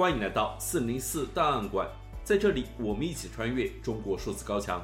[0.00, 1.86] 欢迎来到四零四档案馆，
[2.24, 4.82] 在这里我们一起穿越中国数字高墙。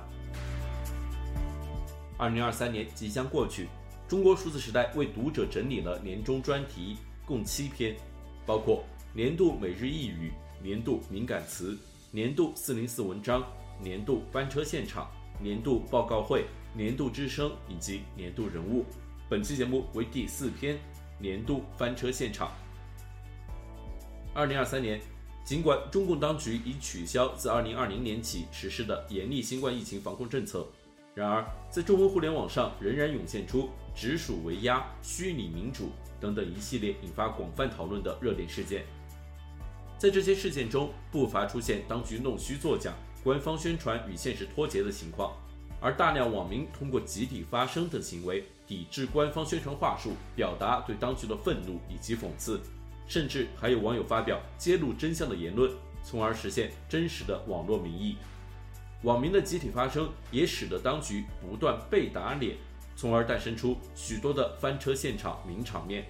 [2.19, 3.67] 二零二三年即将过去，
[4.07, 7.97] 中国数字时代为读者整理了年终专题，共七篇，
[8.45, 8.85] 包括
[9.15, 10.33] 年度每日一语、
[10.63, 11.79] 年度敏感词、
[12.11, 13.43] 年度四零四文章、
[13.81, 15.11] 年度翻车现场、
[15.41, 16.45] 年度报告会、
[16.75, 18.85] 年度之声以及年度人物。
[19.31, 20.79] 本期节目为第四篇，
[21.19, 22.51] 年度翻车现场。
[24.37, 25.01] 二零二三年，
[25.47, 30.67] 尽管中共当局已取消自二零二零年起实施的严厉新冠疫情防控政策，
[31.15, 35.89] 然而在中文互联网上仍然涌现出“直属围压”“虚拟民主”
[36.21, 38.85] 等等一系列引发广泛讨论的热点事件。
[39.97, 42.93] 在这些事件中，不乏出现当局弄虚作假、
[43.25, 45.33] 官方宣传与现实脱节的情况，
[45.81, 52.61] 而大量网民通过集体发声等行为，抵制官方宣传话术，表达对当局的愤怒以及讽刺。
[53.07, 58.17] 甚至还有网友发表揭露真相的言论，从而实现真实的网络民意。
[59.03, 62.57] 网民的集体发声也使得当局不断被打脸，
[62.97, 66.07] 从而诞生出许多的翻车现场名场面。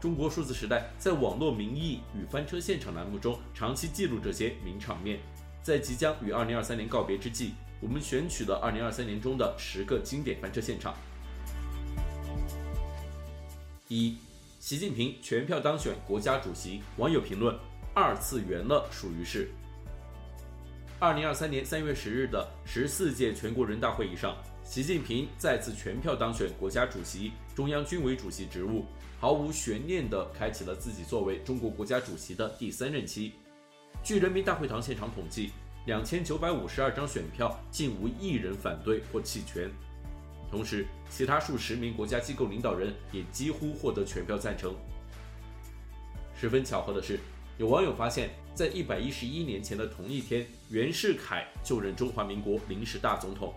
[0.00, 5.20] 中国数字时代在网络民意与翻车现场栏目中长期记录这些名场面。
[5.62, 10.94] 在即将与2023年告别之际，我们选取了2023年中的十个经典翻车现场。
[13.88, 14.16] 一。
[14.60, 17.58] 习近平全票当选国家主席，网友评论：
[17.94, 19.48] 二次元了，属于是。
[20.98, 28.84] 二零二三年三月十日的十四届全国人大会议上，习近平再次全票当选国家主席、中央军委主席职务，
[29.18, 33.32] 毫无悬念地开启了自己作为中国国家主席的第三任期。
[34.04, 35.52] 据人民大会堂现场统计，
[35.86, 39.70] 两千九百五十二张选票，竟无一人反对或弃权。
[40.50, 44.74] 同时，其他数十名国家机构领导人也几乎获得全票赞成。
[46.34, 47.20] 十分巧合的是，
[47.56, 53.54] 有网友发现，在一百一十一年前的同一天，袁世凯就任中华民国临时大总统，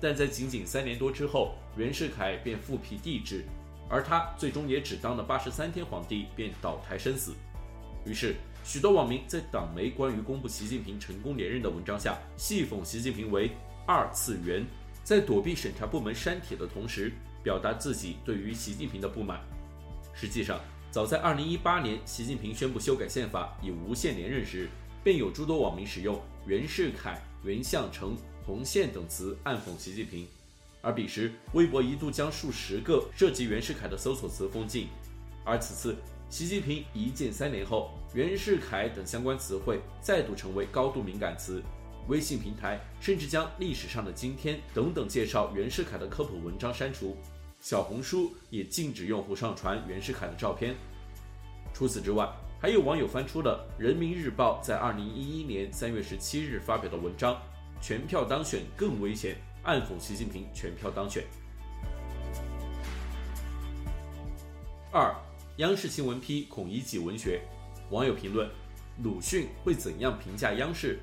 [0.00, 3.44] 但在仅仅三年多之后，袁世凯便复辟帝制，
[3.90, 7.34] 而他最终也只当了八十三天皇帝便倒台身死。
[8.06, 13.50] 于是，许多网民在党媒关于公布习近平成功连任的文章下，戏讽习近平为
[13.86, 14.64] 二次元。
[15.04, 19.40] 在躲避审查部门删帖的同时，表达自己对于习近平的不满。
[20.14, 24.68] 实际上，早在2018年，习近平宣布修改宪法以无限连任时，
[25.02, 30.26] 便有诸多网民使用“袁世凯”“袁向成”“红线”等词暗讽习近平，
[30.80, 34.88] 而彼时微博一度将数十个涉及袁世凯的搜索词封禁。
[35.44, 35.96] 而此次，
[36.30, 41.60] 习近平一键三连后，“袁世凯”等相关词汇再度成为高度敏感词。
[42.08, 47.16] 微信平台甚至将历史上的今天等等介绍袁世凯的科普文章删除，
[47.60, 50.74] 小红书也禁止用户上传袁世凯的照片。
[51.72, 52.28] 除此之外，
[52.60, 57.40] 还有网友翻出了《人民日报》在二零一一年三月十七日发表的文章，
[57.80, 61.24] 全票当选更危险，暗讽习近平全票当选。
[64.90, 65.14] 二，
[65.56, 67.40] 央视新闻批孔乙己文学，
[67.90, 68.50] 网友评论：
[69.02, 70.98] 鲁迅会怎样评价央视？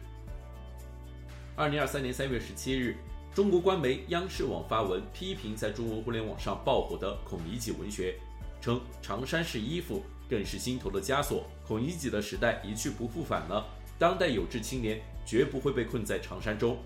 [1.59, 2.95] 二零二三年三月十七日，
[3.35, 8.17] 中国官媒央视网发文批评在中文互联网上爆火的孔乙己文学，
[8.61, 11.43] 称长衫是衣服，更是心头的枷锁。
[11.67, 13.67] 孔乙己的时代一去不复返了，
[13.97, 16.77] 当代有志青年绝不会被困在长衫中。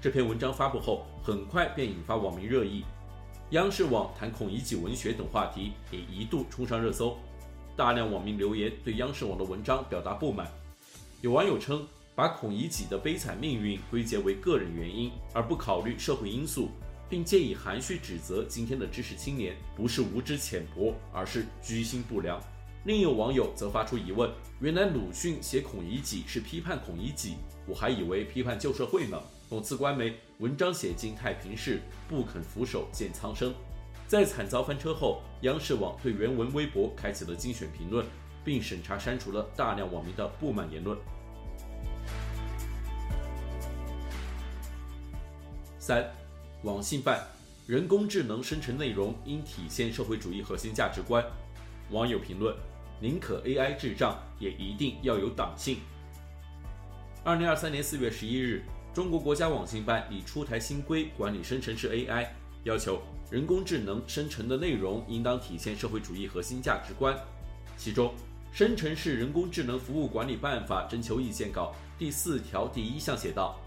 [0.00, 2.82] 这篇文章发布后，很快便引发网民热议，
[3.50, 7.16] 央视网谈孔乙己文学等话题也一度冲上热搜，
[7.76, 10.50] 大量网民留言对央视网的文章表达不满。
[11.20, 16.68] 有网友称，把孔乙己的悲惨命运归结为个人原因，而不考虑社会因素，
[17.08, 22.40] 并借以含蓄指责今天的知识青年不是无知浅薄，而是居心不良。
[22.84, 24.30] 另有网友则发出疑问：
[24.60, 27.34] 原来鲁迅写孔乙己是批判孔乙己，
[27.66, 29.20] 我还以为批判旧社会呢。
[29.50, 33.52] 讽刺官媒文章写尽太平世，不肯俯首见苍生。
[34.06, 38.06] 在惨遭翻车后，央视网对原文微博开启了精选评论，
[38.44, 40.96] 并审查删除了大量网民的不满言论。
[45.86, 46.02] 三，
[46.62, 47.22] 网信办，
[47.66, 51.22] 人工智能生成内容应体现社会主义核心价值观。
[51.90, 52.56] 网友评论：
[53.02, 55.80] 宁可 AI 智障，也一定要有党性。
[57.22, 58.62] 二零二三年四月十一日，
[58.94, 62.28] 中国国家网信办已出台新规管理生成式 AI，
[62.62, 67.14] 要求人工智能生成的内容应当体现社会主义核心价值观。
[67.76, 68.08] 其中，
[68.56, 73.60] 《生成式人工智能服务管理办法》征求意见稿第四条第一项写道。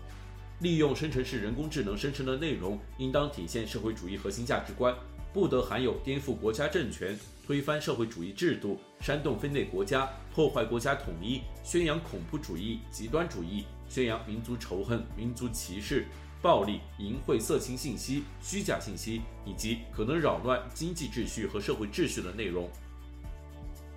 [0.60, 4.96] 利用生成式人工智能生成的内容，应当体现社会主义核心价值观，
[5.32, 16.06] 不得含有颠覆国家政权、推翻社会主义制度、煽动分裂国家、破坏国家统一、宣扬恐怖主义、极端主义、宣扬民族仇恨、民族歧视、
[16.42, 22.68] 暴力、淫秽、色情信息、虚假信息以及可能扰乱经济秩序和社会秩序的内容。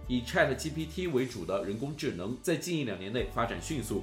[0.06, 4.02] 以 ChatGPT 为主的人工智能在近一两年内发展迅速，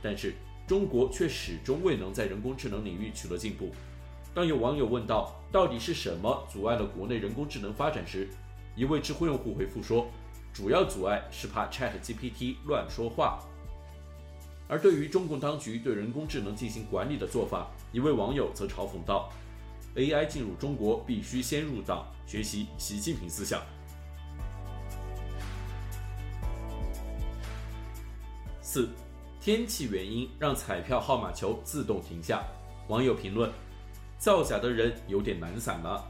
[0.00, 0.34] 但是
[0.66, 3.72] 中国却始终未能在人工智能领域取得进步。
[4.34, 8.28] 当有网友问到到底是什么阻碍了国内人工智能发展时，
[8.74, 10.10] 一位知乎用户回复说
[10.52, 13.38] ：“主要阻碍是怕 ChatGPT 乱说话。”
[14.68, 19.30] 而对于中共当局对人工智能进行管理的做法，一位网友则嘲讽道
[19.94, 23.62] ：“AI 进入中国必须先入党，学习习近平思想。”
[28.60, 28.90] 四，
[29.46, 32.42] 天气原因让彩票号码球自动停下。
[32.88, 33.48] 网友评论
[34.18, 36.04] ：“造假的人有点懒散了。”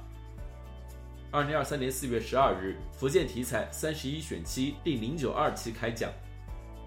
[1.31, 6.11] 二零二三年四月十二日，福建体彩三十一选七第零九二期开奖，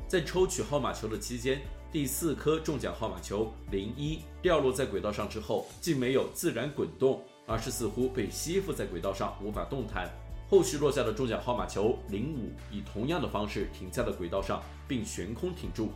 [0.07, 1.61] 在抽取号码球的期间，
[1.91, 10.09] 第四颗中奖号码球零一掉落在轨道上之后，竟没有自然滚动，而是似乎被吸附在轨道上，无法动弹。
[10.49, 15.91] 后续落下的中奖号码球零五以同样的方式停在了轨道上，并悬空停住。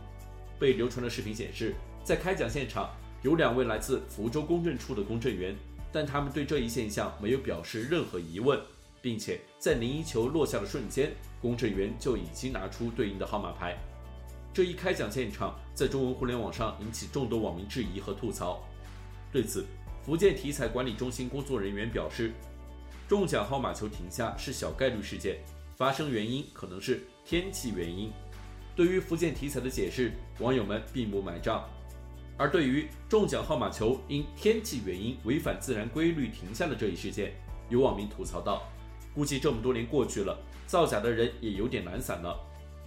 [0.58, 2.90] 被流传的视频显示，在开奖现场
[3.22, 5.54] 有两位来自福州公证处的公证员。
[5.92, 8.60] 但他们对这一现象没有表示任何疑问，
[9.00, 13.78] 并且在零一球落下的瞬间，公证员就已经拿出对应的号码牌。
[14.52, 18.60] 这一开奖现场在中文互联网上引起众多网民质疑和吐槽。
[19.32, 19.64] 对此，
[20.04, 22.32] 福建体彩管理中心工作人员表示，
[23.06, 25.38] 中奖号码球停下是小概率事件，
[25.76, 28.10] 发生原因可能是天气原因。
[28.76, 31.64] 对于福建体彩的解释，网友们并不买账。
[32.36, 37.32] 而对于中奖号码球因天气原因违反自然规律停下的这一事件，
[37.68, 38.68] 有网民吐槽道
[39.14, 40.36] ：“估计这么多年过去了，
[40.66, 42.36] 造假的人也有点懒散了。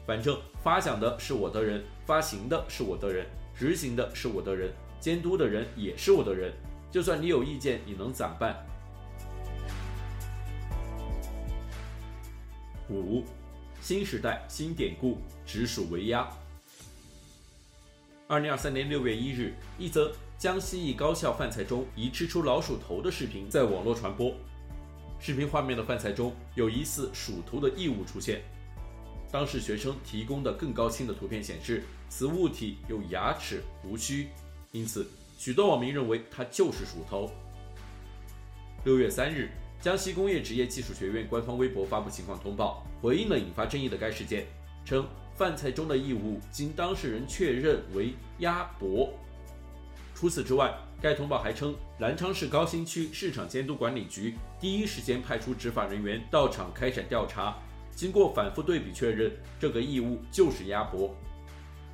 [0.06, 3.26] 反正发奖的是我的人，发行的是我的人，
[3.56, 6.52] 执行的是我的人，监督的人也是我的人。
[6.92, 8.58] 就算你有意见，你能咋办？”
[12.90, 13.24] 五，
[13.82, 16.30] 新时代新典故，直属为压。
[18.28, 24.36] 二零二三年六月一日，一则江西一高校饭菜中疑吃出老鼠头的视频在网络传播。
[25.20, 28.42] 视频画面的饭菜中有疑似鼠头的异物出现。
[29.32, 34.28] 当事学生提供的更高清的图片显示，此物体有牙齿、胡须，
[34.74, 37.32] 因此许多网民认为它就是鼠头。
[38.84, 39.50] 六月三日，
[39.82, 44.46] 江西工业职业技术学院官方微博发布情况通报，回应了引发争议的该事件，
[44.86, 45.08] 称。
[45.38, 49.14] 饭菜中的异物经当事人确认为鸭脖。
[50.16, 57.56] 除此之外，该通报还称，南昌市高新区市场监督管理局第一时间派出执法人员到场开展调查，
[57.96, 61.16] 经过反复对比确认，这个异物就是鸭脖。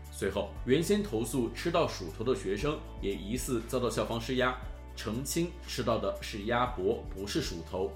[0.10, 4.56] 随后，原先投诉吃到鼠头的学生也疑似遭到校方施压，
[4.96, 7.92] 澄清吃到的是鸭脖，不是鼠头。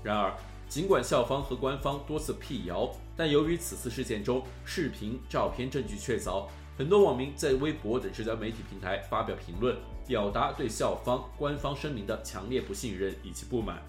[0.00, 0.32] 然而，
[0.68, 6.48] 尽管校方和官方多次辟谣，但由于此次事件中视频、照片证据确凿，
[6.78, 9.76] 很多网民在微博等社交媒体平台发表评论，
[10.06, 13.82] 表达对校方、官方声明的强烈不信任以及不满。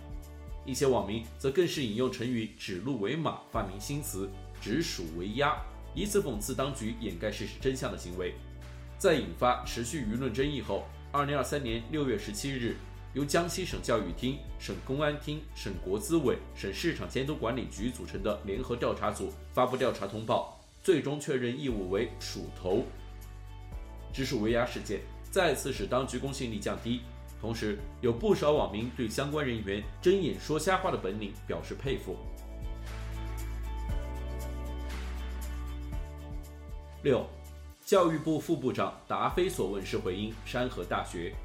[0.66, 4.30] 一些网民则更是引用成语“指鹿为马”，发明新词
[4.62, 5.58] “指鼠为鸭”，
[5.96, 8.34] 以此讽刺当局掩盖事实真相的行为。
[8.98, 12.76] 在引发持续舆论争议后，二零二三年六月十七日。
[13.14, 22.84] 由江西省教育厅、省公安厅、省国资委、省市场监督管理局组成的联合调查组发布调查通报，最终确认异物为鼠头。
[24.12, 27.02] 直属围压事件再次使当局公信力降低，
[27.40, 32.18] 同时有不少网民对相关人员睁眼说瞎话的本领表示佩服。
[37.04, 37.28] 六，
[37.86, 41.36] 教育部副部长答非所问式回应山河大学。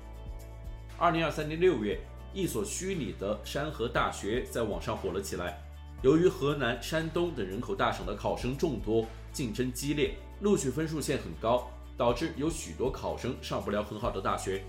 [1.00, 1.96] 二零二三年六月，
[2.34, 5.56] 一所虚拟的山河大学在网上火了起来。
[6.02, 14.60] 由于河南、山东等人口大省的考生众多，竞争激烈，录取分数线很高，导致有许多考生上不了很好的大学。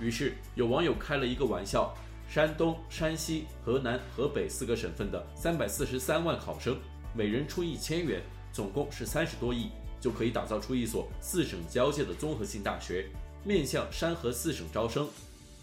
[0.00, 1.94] 于是有网友开了一个玩笑：
[2.28, 6.76] 山东、山西、河南、河北四个省份的三百四十三万考生，
[7.14, 8.20] 每人出一千元，
[8.52, 13.08] 总共是三十多亿，就可以打造出一所四省交界的综合性大学，
[13.44, 15.08] 面向山河四省招生。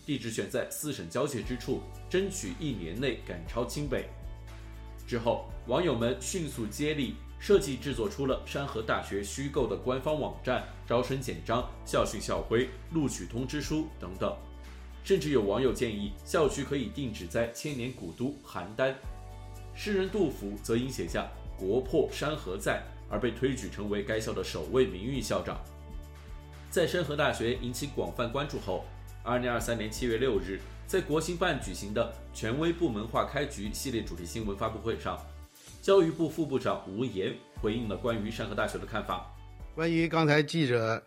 [0.06, 4.10] 地址选在四省交界之处，争取一年内赶超清北。
[5.08, 14.36] 之后，网友们迅速接力设计制作出了山河大学虚构的官方网站、招生简章、校训校徽、录取通知书等等，
[15.04, 18.94] 甚至有网友建议校区可以定址在千年古都邯郸。
[19.76, 25.60] 诗人杜甫则因写下“国破山河在”而被推举成为该校的首位名誉校长。
[26.70, 28.86] 在山河大学引起广泛关注后，
[29.26, 35.18] 二零二三年七月六日，在国新办举行的“权威部门化开局”系列主题新闻发布会上，
[35.82, 39.34] 教育部副部长吴岩回应了关于山河大学的看法。
[39.74, 41.02] 关于刚才记者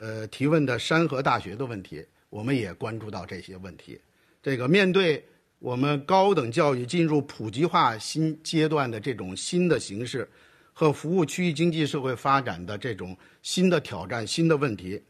[0.00, 4.00] 呃提问的山河大学的问题，我们也关注到这些问题。
[4.42, 5.24] 这个面对
[5.60, 10.28] 我们高等教育进入普及化新阶段的这种新的形势
[10.72, 15.00] 和服务区域经济社会发展的这种新的挑战、新的问题，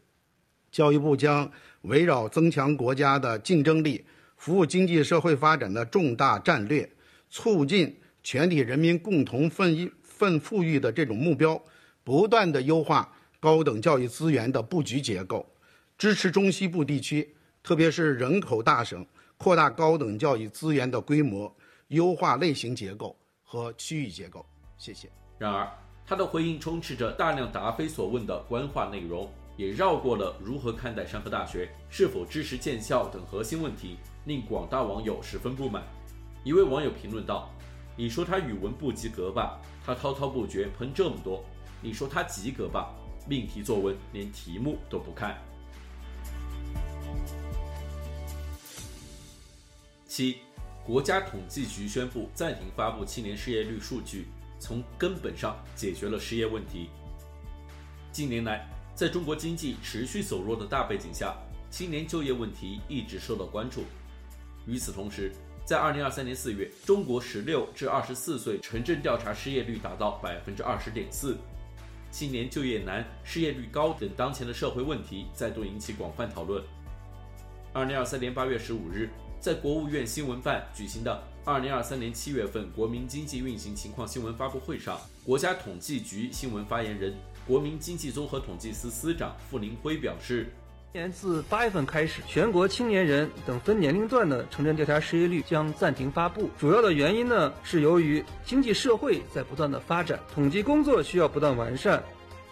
[0.71, 1.51] 教育部将
[1.81, 4.05] 围绕增强国家的竞争力、
[4.37, 6.89] 服务经济社会发展的重大战略、
[7.29, 11.61] 促进全体人民共同奋一奋富裕的这种目标，
[12.03, 15.45] 不断地优化高等教育资源的布局结构，
[15.97, 19.05] 支持中西部地区，特别是人口大省。
[19.37, 21.51] 扩大高等教育资源的规模，
[21.87, 24.45] 优化类型结构和区域结构。
[24.77, 25.09] 谢谢。
[25.39, 25.67] 然而，
[26.05, 29.27] 他的回应充斥着大量答非所问的官话内容，
[29.61, 35.83] 也绕过了如何看待山河大学、是否支持建校等核心问题，令广大网友十分不满。
[36.43, 37.47] 一位网友评论道
[37.95, 41.43] ：“你说他语文不及格吧，他滔滔不绝喷这么多；
[41.79, 42.91] 你说他及格吧，
[43.27, 45.37] 命题作文连题目都不看。”
[50.07, 50.39] 七，
[50.83, 54.25] 国家统计局宣布暂停发布青年失业率数据，
[54.57, 56.89] 从根本上解决了失业问题。
[58.11, 61.35] 近年来，在中国经济持续走弱的大背景下，
[61.69, 63.83] 青年就业问题一直受到关注。
[64.67, 65.31] 与此同时，
[65.65, 71.37] 在二零二三年四月，中国十六至二十四岁城镇调查失业率达到百分之二十点四，
[72.11, 76.63] 青年就业难、失业率高等当前的社会问题再度引起广泛讨论。
[77.73, 79.09] 二零二三年八月十五日。
[79.41, 87.15] 在国务院新闻办举行的二零二三年七月份国民经济运行情况新闻发布会上，国家统计局新闻发言人、
[87.51, 90.49] 国民经济综合统计司司长傅林辉表示，
[90.93, 96.49] 今年自八月份开始，全国青年人等分年龄段的城镇调查失业率将暂停发布。
[96.57, 102.01] 主要的原因呢，是由于经济社会在不断的发展，统计工作需要不断完善，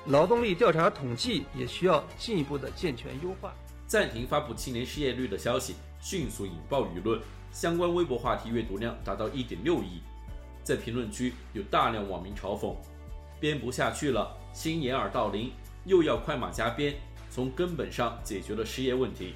[0.07, 3.53] 劳动力调查统计也需要进一步的健全优化。
[3.87, 5.75] 暂停发布青年失业率的消息。
[6.01, 7.17] 迅速引爆舆论，
[7.53, 10.01] 相关微博话题阅读量达到一点六亿，
[10.61, 12.75] 在评论区有大量网民嘲讽
[13.39, 15.53] ：“编不下去了，新掩耳盗铃，
[15.85, 16.95] 又要快马加鞭，
[17.31, 19.33] 从根本上解决了失业问题。”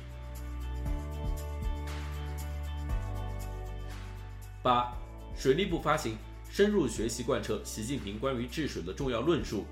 [4.61, 4.93] 八，
[5.33, 6.17] 水利部发行
[6.51, 9.65] 深入学习贯彻习近平关于治水的重要论述，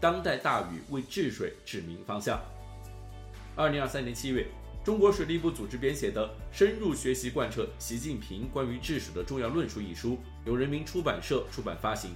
[0.00, 2.40] 当代大禹为治水指明方向。
[3.54, 4.44] 二零二三年七月。
[4.82, 12.10] 中国水利部组织编写的《深入学习贯彻习近平关于治水的重要论述》一书，由人民出版社出版发行。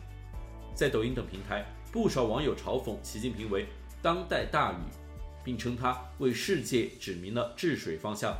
[0.74, 3.66] 在抖音等平台，不少网友嘲讽习近平为
[4.02, 4.76] “当代大禹”，
[5.42, 8.36] 并称他为世界指明了治水方向。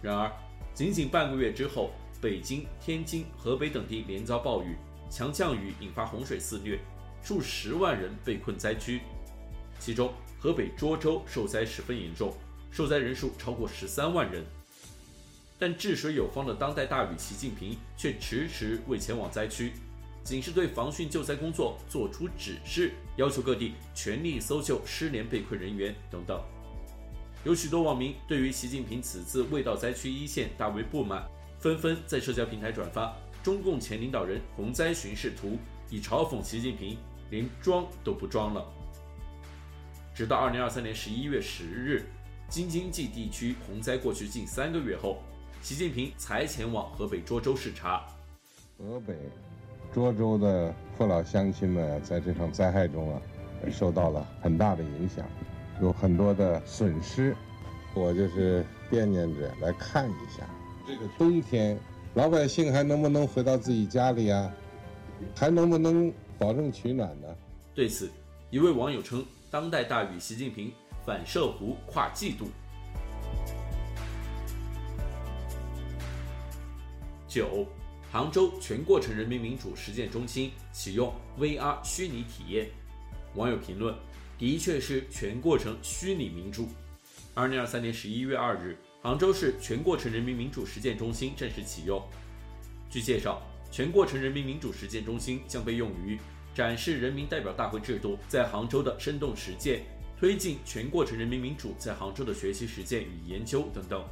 [0.00, 0.30] 然而，
[0.72, 1.90] 仅仅半个月之后，
[2.20, 4.76] 北京、天津、河北等地连遭暴雨，
[5.10, 6.78] 强降雨引发洪水肆虐，
[7.20, 9.00] 数十万人被困灾区，
[9.80, 12.32] 其中河北涿州受灾十分严重。
[12.70, 14.44] 受灾人数超过十三万人，
[15.58, 19.72] 但治水有方的当代大禹习近平却迟迟未前往灾区，
[20.24, 26.42] 仅是对防汛救灾工作作出指示，要求各地全力搜救失联被困人员等等。
[27.44, 31.22] 有许多网民对于习近平此次未到灾区一线大为不满，
[31.60, 35.58] 纷纷在社交平台转发中共前领导人洪灾巡视图，
[35.90, 36.96] 以嘲讽习近平
[37.30, 38.66] 连装都不装了。
[40.14, 42.04] 直到二零二三年十一月十日。
[42.46, 45.22] 京津冀地区洪灾过去近三个月后，
[45.62, 48.06] 习近平才前往河北涿州视察。
[48.76, 49.14] 河北
[49.94, 53.22] 涿州的父老乡亲们在这场灾害中啊，
[53.70, 55.24] 受到了很大的影响，
[55.80, 57.36] 有很多的损失。
[57.94, 60.44] 我就是惦念着来看一下，
[60.86, 61.78] 这个冬天
[62.14, 64.52] 老百姓还能不能回到自己家里啊？
[65.36, 67.28] 还能不能保证取暖呢？
[67.72, 68.10] 对此，
[68.50, 70.72] 一位网友称：“当代大禹习近平。”
[71.06, 72.46] 反射弧跨季度。
[77.28, 77.66] 九，
[78.14, 82.68] 杭州全过程人民民主实践中心启用 VR 虚拟体验。
[83.34, 83.92] 网友评论：
[84.38, 86.68] 的确是全过程虚拟民主。
[87.34, 92.00] 二零二三年十一月二日，杭州市全过程人民民主实践中心正式启用。
[92.88, 93.42] 据介绍，
[93.72, 96.16] 全过程人民民主实践中心将被用于
[96.54, 99.82] 展示人民代表大会制度在杭州的生动实践。
[100.16, 104.04] 推进全过程人民民主在杭州的学习实践与研究等等。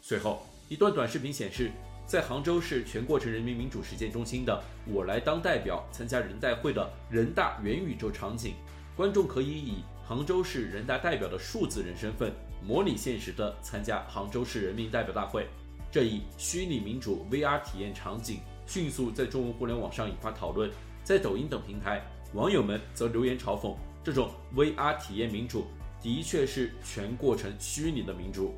[0.00, 1.72] 随后，一段短视频显示，
[2.06, 8.54] 在杭州市全过程人民民主实践中心的“我来当代表”参加人代会的人大元宇宙场景，
[8.94, 12.32] 观众可以以杭州市人大代表的数字人身份，
[12.62, 15.46] 模拟现实的参加杭州市人民代表大会。
[15.90, 20.70] 这一虚拟民主 VR 体验场景迅速在中文互联网上引发讨论，
[21.02, 22.02] 在抖音等平台，
[22.34, 25.66] 网友们则留言嘲讽这种 VR 体验民主
[26.02, 28.54] 的确是全过程虚拟的民主。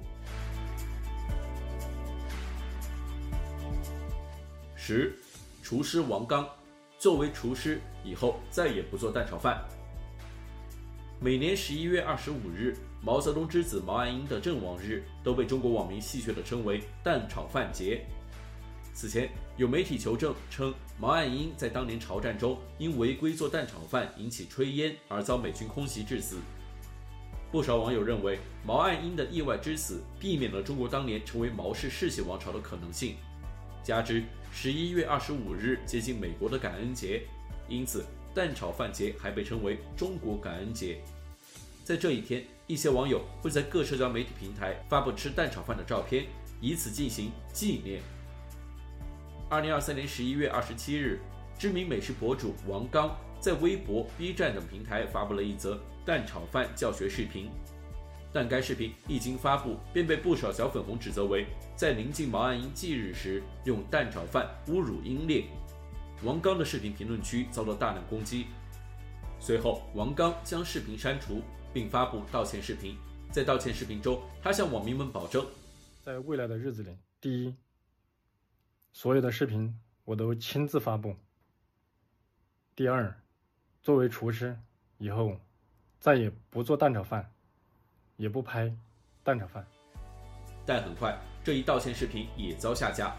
[4.87, 5.14] 十，
[5.62, 6.47] 厨师王刚
[6.99, 9.64] 作为厨师以后再也不做蛋炒饭。
[11.19, 18.05] 每年十一月二十五日，毛泽东之子毛岸英的阵亡日，都被中国网民戏谑地称为“蛋炒饭节”。
[18.93, 26.37] 此前有媒体求证称，毛岸英在当年朝战中因违规做蛋炒饭引起炊烟而遭美军空袭致死。
[27.50, 33.17] 不少网友认为，毛岸英的意外之死避免了中国当年成为毛氏世袭王朝的可能性。
[33.85, 37.23] 加之十一月二十五日接近美国的感恩节，
[37.69, 41.03] 因此蛋炒饭节还被称为中国感恩节。
[41.85, 46.25] 在这一天，一些网友会在各社交媒体平台发布吃蛋炒饭的照片，
[46.62, 48.00] 以此进行纪念。
[49.50, 51.21] 二零二三年十一月二十七日，
[51.59, 57.50] 知名美食博主王刚在微博、B 站等平台发布了一则蛋炒饭教学视频。
[58.35, 65.45] 但该视频一经发布，便被不少小粉红指责为在临近毛岸英忌日时用蛋炒饭侮辱英烈。
[66.25, 68.47] 王刚的视频评论区遭到大量攻击。
[69.38, 72.97] 随后，王刚将视频删除，并发布道歉视频。
[73.31, 75.47] 在道歉视频中，他向网民们保证，
[76.03, 77.55] 在未来的日子里，第一，
[78.93, 81.12] 所有的视频我都亲自发布；
[82.75, 83.23] 第二，
[83.81, 84.59] 作为厨师，
[84.99, 85.37] 以后
[86.00, 87.34] 再也不做蛋炒饭。
[88.16, 88.73] 也不拍
[89.23, 89.66] 蛋炒饭，
[90.64, 93.14] 但很快这一道歉视频也遭下架。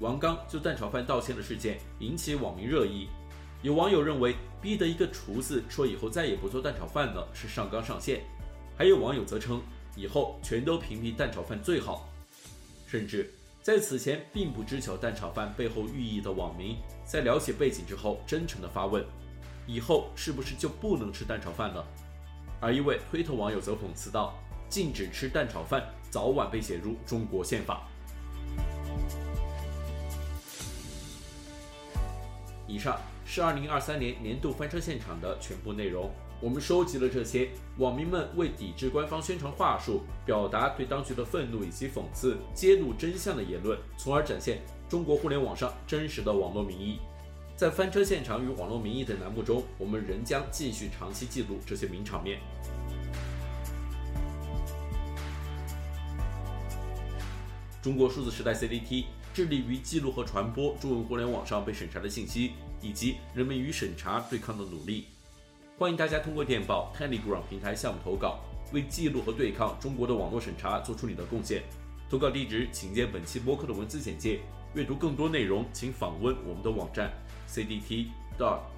[0.00, 3.08] 王刚就蛋炒饭道歉的事件引起网民热议，
[3.62, 8.22] 有网友认为逼得一个厨子说以后再也不做蛋炒饭了是上纲上线，
[8.76, 9.60] 还有网友则称
[9.96, 12.08] 以后全都屏蔽蛋炒饭最好。
[12.86, 13.28] 甚至
[13.60, 19.04] 在此前并不知晓蛋炒饭背后寓意的网民，在了解背景之后，真诚地发问：
[19.66, 21.84] 以后是不是就不能吃蛋炒饭了？
[22.60, 24.34] 而一位推特网友则讽刺道
[24.68, 27.86] ：“禁止吃蛋炒饭，早晚被写入中国宪法。”
[32.66, 36.10] 以上是二零二三年年度翻车现场的全部内容。
[36.40, 47.00] 我们收集了这些网民们为抵制官方宣传话术、表达对当局的愤怒以及讽刺、揭露真相的言论，从而展现中国互联网上真实的网络民意。
[47.58, 52.38] 在翻车现场与网络民意的栏目中，我们仍将继续长期记录这些名场面。
[57.82, 65.06] 中国数字时代 CDT 致力于记录和传播中文互联网上被审查的信息，以及人们与审查对抗的努力。
[65.76, 68.38] 欢迎大家通过电报 Telegram 平台项目投稿，
[68.72, 71.64] 为记录和对抗中国的网络审查做出你的贡献。
[72.08, 74.38] 投稿地址请见本期播客的文字简介。
[74.74, 77.10] 阅读更多内容，请访问我们的网站。
[77.48, 78.68] cdt.media